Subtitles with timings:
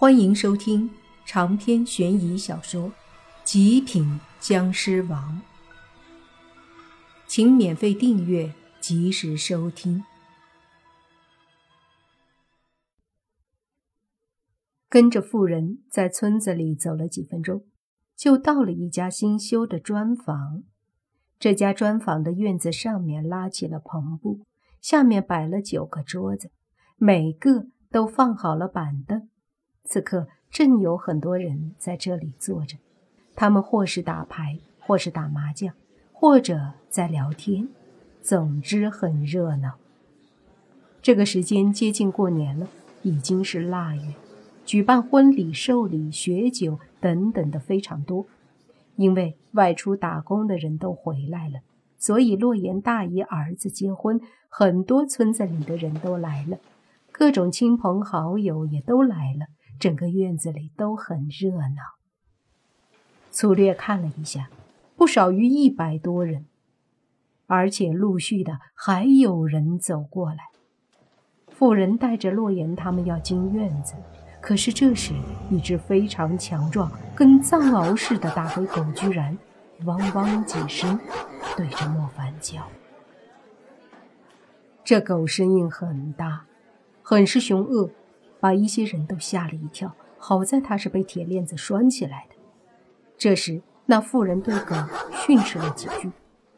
[0.00, 0.88] 欢迎收听
[1.26, 2.88] 长篇悬疑小说
[3.42, 5.42] 《极品僵尸王》，
[7.26, 10.04] 请免费订阅，及时收听。
[14.88, 17.64] 跟着妇人在村子里走了几分钟，
[18.16, 20.62] 就到了一家新修的砖房。
[21.40, 24.46] 这家砖房的院子上面拉起了篷布，
[24.80, 26.52] 下面摆了九个桌子，
[26.94, 29.28] 每个都放好了板凳。
[29.88, 32.76] 此刻正有很多人在这里坐着，
[33.34, 35.72] 他们或是打牌，或是打麻将，
[36.12, 37.68] 或者在聊天，
[38.20, 39.78] 总之很热闹。
[41.00, 42.68] 这个时间接近过年了，
[43.00, 44.12] 已经是腊月，
[44.66, 48.26] 举办婚礼、寿礼、学酒等等的非常多。
[48.96, 51.60] 因为外出打工的人都回来了，
[51.96, 56.58] 所以洛言大姨儿子结婚，很多村子里的人都来了，
[57.10, 59.46] 各种亲朋好友也都来了。
[59.78, 61.96] 整个院子里都很热闹。
[63.30, 64.50] 粗略看了一下，
[64.96, 66.46] 不少于一百多人，
[67.46, 70.38] 而且陆续的还有人走过来。
[71.50, 73.94] 妇人带着洛言他们要进院子，
[74.40, 75.12] 可是这时，
[75.50, 79.36] 一只非常强壮、跟藏獒似的大黑狗居然
[79.84, 80.98] 汪汪几声
[81.56, 82.66] 对着莫凡叫。
[84.84, 86.46] 这狗声音很大，
[87.02, 87.90] 很是凶恶。
[88.40, 89.94] 把一些人都吓了一跳。
[90.20, 92.34] 好在他是被铁链子拴起来的。
[93.16, 94.74] 这时，那妇人对狗
[95.12, 96.10] 训斥了几句，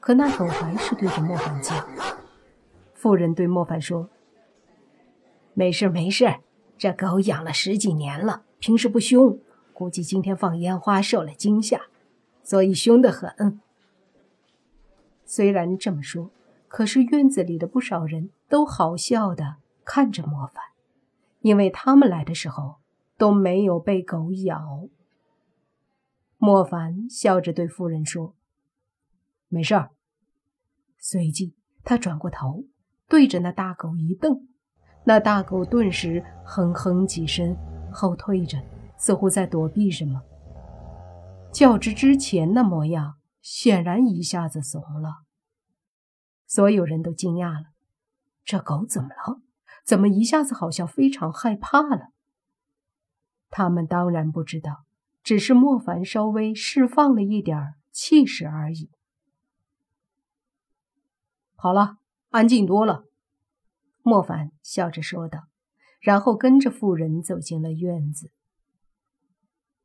[0.00, 1.72] 可那狗还是对着莫凡叫。
[2.94, 4.08] 妇人对莫凡说
[5.54, 6.36] ：“没事没事，
[6.76, 9.38] 这狗养了十几年了，平时不凶，
[9.72, 11.82] 估计今天放烟花受了惊吓，
[12.42, 13.60] 所以凶得很。”
[15.24, 16.30] 虽然这么说，
[16.66, 20.73] 可是院子里的不少人都好笑的看着莫凡。
[21.44, 22.76] 因为他们来的时候
[23.18, 24.88] 都没有被狗咬。
[26.38, 28.34] 莫凡笑着对夫人说
[29.48, 29.90] ：“没事儿。”
[30.98, 32.64] 随即他转过头，
[33.10, 34.48] 对着那大狗一瞪，
[35.04, 37.54] 那大狗顿时哼哼几声，
[37.92, 38.58] 后退着，
[38.96, 40.22] 似乎在躲避什么。
[41.52, 45.24] 较之之前的模样，显然一下子怂了。
[46.46, 47.66] 所有人都惊讶了
[48.46, 49.42] ：“这狗怎么了？”
[49.84, 52.08] 怎么一下子好像非常害怕了？
[53.50, 54.84] 他们当然不知道，
[55.22, 58.90] 只是莫凡稍微释放了一点气势而已。
[61.54, 61.98] 好了，
[62.30, 63.04] 安静多了。
[64.02, 65.44] 莫凡笑着说道，
[66.00, 68.30] 然后跟着妇人走进了院子。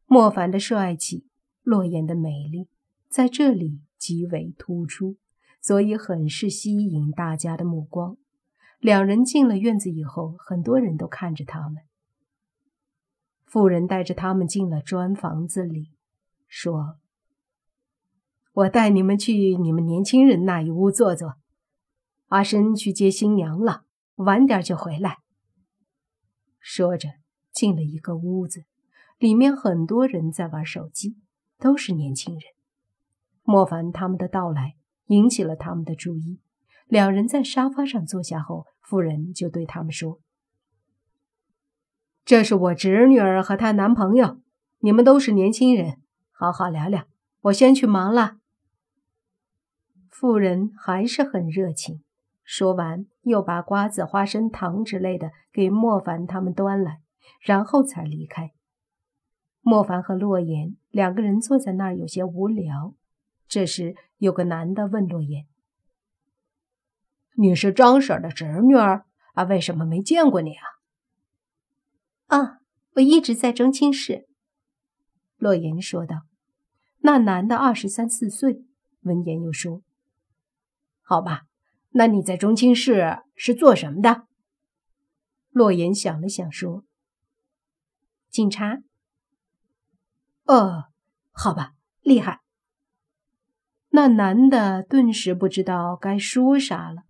[0.06, 1.28] 莫凡的帅气，
[1.62, 2.68] 洛言的美丽，
[3.10, 5.18] 在这里极为突出，
[5.62, 8.18] 所以很是吸引大家的目光。
[8.80, 11.84] 两人进了院子以后，很多人都看着他们。
[13.46, 15.92] 妇人带着他们进了砖房子里，
[16.48, 16.98] 说
[18.54, 21.36] ：“我带你们去你们年轻人那一屋坐坐。
[22.28, 23.84] 阿生去接新娘了，
[24.16, 25.18] 晚点就回来。”
[26.62, 27.10] 说着，
[27.52, 28.64] 进了一个屋子，
[29.18, 31.18] 里面很多人在玩手机，
[31.58, 32.44] 都是年轻人。
[33.44, 34.76] 莫凡他们的到来
[35.08, 36.40] 引起了他们的注意。
[36.90, 40.20] 两人在沙发上坐下后，妇人就对他们说
[42.26, 44.40] ：“这是我侄女儿和她男朋友，
[44.80, 46.02] 你们都是年轻人，
[46.32, 47.06] 好好聊聊。
[47.42, 48.38] 我先去忙了。”
[50.10, 52.02] 妇人还是很热情，
[52.44, 57.02] 说完又把瓜子、花生糖之类的给莫凡他们端来，
[57.40, 58.52] 然后才离开。
[59.62, 62.96] 莫凡和洛言两个人坐在那儿有些无聊。
[63.48, 65.46] 这时，有个男的问洛言。
[67.42, 69.46] 你是张婶的侄女儿啊？
[69.46, 70.66] 为什么没见过你啊？
[72.38, 72.60] 啊，
[72.96, 74.28] 我一直在中青市。
[75.38, 76.24] 洛言说道。
[76.98, 78.66] 那男的二十三四岁，
[79.04, 79.82] 闻言又说
[81.02, 81.44] ：“好吧，
[81.92, 84.28] 那你在中青市是做什么的？”
[85.52, 86.84] 洛言想了想说
[88.30, 88.80] ：“警察。”
[90.44, 90.90] 哦，
[91.32, 91.72] 好吧，
[92.02, 92.42] 厉害。
[93.92, 97.04] 那男的顿时不知道该说啥了。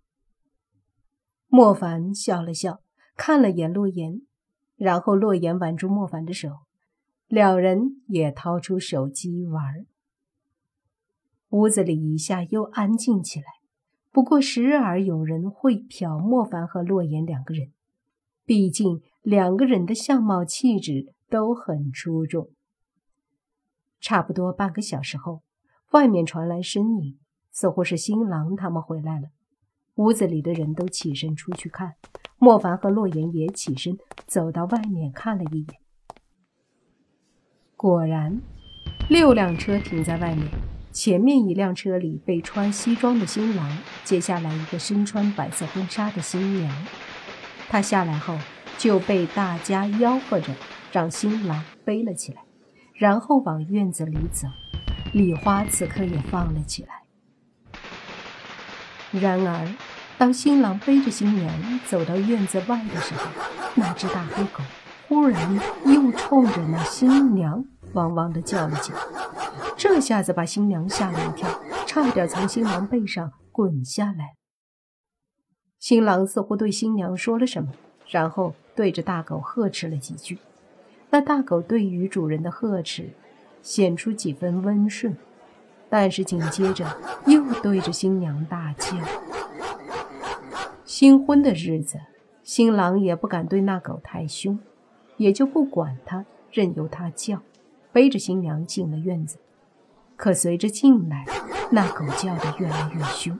[1.52, 2.80] 莫凡笑了笑，
[3.16, 4.22] 看了眼洛言，
[4.76, 6.60] 然后洛言挽住莫凡的手，
[7.26, 9.84] 两人也掏出手机玩。
[11.48, 13.46] 屋子里一下又安静起来，
[14.12, 17.72] 不过时而有人会瞟莫凡和洛言两个人，
[18.44, 22.48] 毕竟两个人的相貌气质都很出众。
[24.00, 25.42] 差不多半个小时后，
[25.90, 27.18] 外面传来声音，
[27.50, 29.30] 似乎是新郎他们回来了。
[29.96, 31.94] 屋子里的人都起身出去看，
[32.38, 35.80] 莫凡和洛言也起身走到外面看了一眼。
[37.76, 38.40] 果然，
[39.08, 40.46] 六辆车停在外面，
[40.92, 46.86] 前面一辆车里被穿西装的新郎，接下来一个身穿白色婚纱的新娘。
[47.68, 48.36] 他下来后
[48.78, 50.54] 就被大家吆喝着
[50.92, 52.42] 让新郎背了起来，
[52.94, 54.48] 然后往院子里走。
[55.12, 56.99] 礼花此刻也放了起来。
[59.12, 59.74] 然而，
[60.18, 63.30] 当新郎背着新娘走到院子外的时候，
[63.74, 64.62] 那只大黑狗
[65.08, 67.64] 忽然又冲着那新娘
[67.94, 68.98] 汪汪地叫了起来。
[69.76, 71.48] 这下子把新娘吓了一跳，
[71.86, 74.36] 差点从新郎背上滚下来。
[75.78, 77.70] 新郎似乎对新娘说了什么，
[78.08, 80.38] 然后对着大狗呵斥了几句。
[81.10, 83.10] 那大狗对于主人的呵斥。
[83.62, 85.18] 显出几分温顺，
[85.90, 86.86] 但是紧接着
[87.26, 88.96] 又对着新娘大叫。
[90.84, 91.98] 新婚的日子，
[92.42, 94.58] 新郎也不敢对那狗太凶，
[95.16, 97.40] 也就不管它，任由它叫，
[97.92, 99.38] 背着新娘进了院子。
[100.16, 101.24] 可随着进来，
[101.70, 103.38] 那狗叫得越来越凶，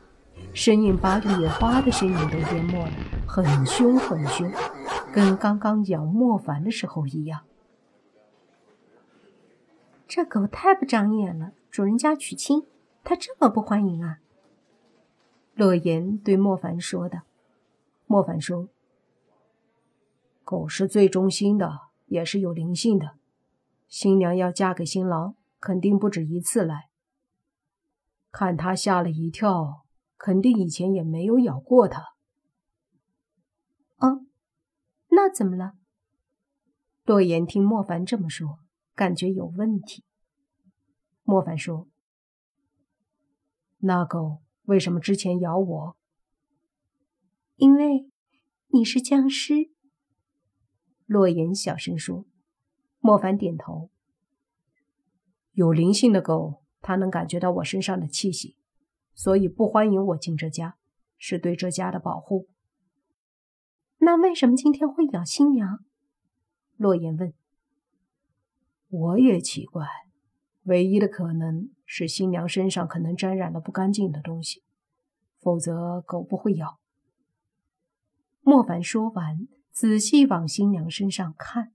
[0.53, 2.91] 声音把野花的声音都淹没了，
[3.27, 4.51] 很凶很凶，
[5.13, 7.41] 跟刚刚咬莫凡的时候一样。
[10.11, 12.67] 这狗太不长眼了，主人家娶亲，
[13.05, 14.19] 它这么不欢迎啊！
[15.55, 17.23] 洛言对莫凡说的。
[18.07, 18.69] 莫凡说
[20.43, 23.19] ：“狗是最忠心的，也是有灵性的。
[23.87, 26.89] 新娘要嫁给新郎，肯定不止一次来。
[28.33, 29.85] 看他吓了一跳，
[30.19, 32.15] 肯定以前也没有咬过他。”
[33.99, 34.27] 哦，
[35.11, 35.75] 那怎么了？
[37.05, 38.59] 洛言听莫凡这么说。
[39.01, 40.05] 感觉有问题。
[41.23, 41.89] 莫凡说
[43.81, 45.97] ：“那狗为什么之前咬我？
[47.57, 48.11] 因为
[48.67, 49.71] 你是僵尸。”
[51.09, 52.27] 洛言小声说。
[52.99, 53.91] 莫凡点头。
[55.53, 58.59] 有灵性的狗，它能感觉到我身上的气息，
[59.15, 60.77] 所以不欢迎我进这家，
[61.17, 62.51] 是对这家的保护。
[63.97, 65.79] 那为什么今天会咬新娘？
[66.77, 67.33] 洛言问。
[68.91, 69.87] 我也奇怪，
[70.65, 74.65] 唯一的可能是新娘身上可能沾染了不干净的东西，
[75.39, 76.81] 否则狗不会咬。
[78.43, 81.73] 莫凡说完，仔细往新娘身上看，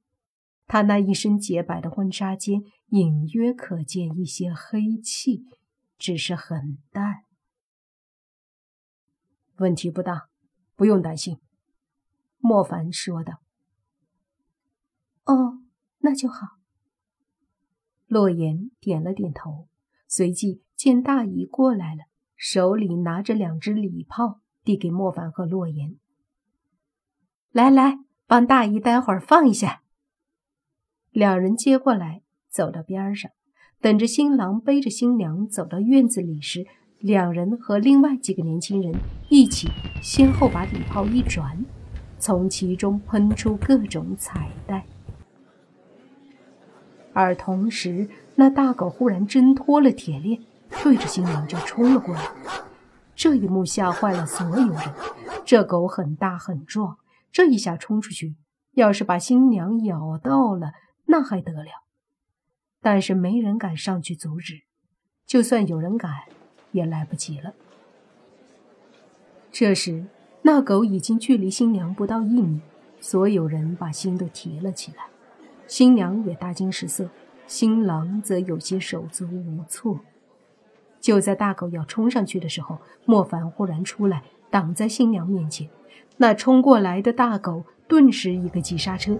[0.67, 5.45] 她那一身洁白的婚纱间隐约可见一些黑气，
[5.97, 7.23] 只是很淡。
[9.57, 10.27] 问题不大，
[10.75, 11.39] 不用担心。
[12.39, 13.39] 莫凡说道。
[15.23, 15.63] 哦，
[15.99, 16.57] 那就好。
[18.15, 19.67] 洛言点了点头，
[20.07, 22.03] 随即见大姨过来了，
[22.37, 25.97] 手里拿着两只礼炮，递给莫凡和洛言。
[27.51, 29.81] 来来，帮大姨待会儿放一下。
[31.11, 33.29] 两人接过来，走到边上，
[33.81, 36.65] 等着新郎背着新娘走到院子里时，
[36.99, 38.95] 两人和另外几个年轻人
[39.27, 39.67] 一起
[40.01, 41.65] 先后把礼炮一转，
[42.17, 44.85] 从其中喷出各种彩带。
[47.15, 50.43] 而同时，那大狗忽然挣脱了铁链，
[50.83, 52.21] 对着新娘就冲了过来。
[53.15, 54.81] 这一幕吓坏了所有人。
[55.45, 56.97] 这狗很大很壮，
[57.31, 58.35] 这一下冲出去，
[58.73, 60.73] 要是把新娘咬到了，
[61.05, 61.85] 那还得了？
[62.81, 64.63] 但是没人敢上去阻止，
[65.25, 66.11] 就算有人敢，
[66.73, 67.53] 也来不及了。
[69.53, 70.07] 这时，
[70.41, 72.59] 那狗已经距离新娘不到一米，
[72.99, 75.05] 所有人把心都提了起来。
[75.67, 77.09] 新娘也大惊失色，
[77.47, 79.99] 新郎则有些手足无措。
[81.01, 85.69] 就在大狗要冲上去的时候，莫凡忽然出来，挡在新娘面前。
[86.17, 89.17] 那冲过来的大狗顿时一个急刹车，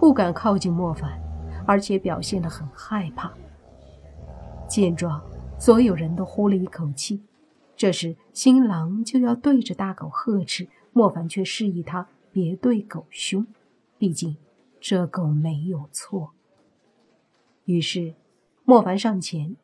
[0.00, 1.20] 不敢靠近莫凡，
[1.66, 3.32] 而且表现得很害怕。
[4.66, 5.20] 见状，
[5.58, 7.22] 所有人都呼了一口气。
[7.76, 13.46] 这时，新郎就要对着大狗呵斥，莫凡却示意他别对狗凶，
[13.98, 14.36] 毕竟。
[14.84, 16.34] 这狗没有错。
[17.66, 18.16] 于是，
[18.64, 19.56] 莫凡上前，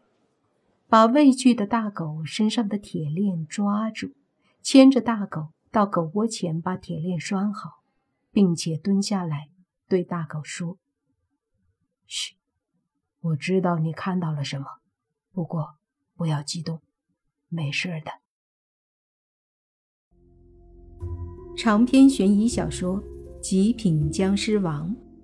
[0.87, 4.13] 把畏惧的大狗身上的铁链抓住，
[4.63, 7.83] 牵着大狗到狗窝前，把铁链拴好，
[8.31, 9.51] 并且蹲下来
[9.89, 10.79] 对大狗说
[12.07, 12.37] ：“嘘，
[13.21, 14.67] 我知道你看到了什么，
[15.33, 15.75] 不过
[16.15, 16.81] 不要激动，
[17.49, 18.13] 没事的。”
[21.59, 23.03] 长篇悬疑小说
[23.41, 24.95] 《极品僵尸王》。